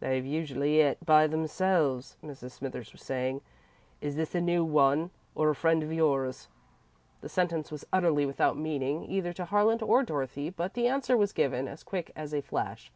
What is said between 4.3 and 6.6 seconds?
a new one, or a friend of yours?"